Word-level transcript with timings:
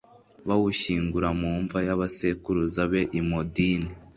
bawushyingura 0.47 1.29
mu 1.39 1.51
mva 1.61 1.79
y'abasekuruza 1.87 2.81
be 2.91 3.01
i 3.19 3.21
modini 3.29 3.89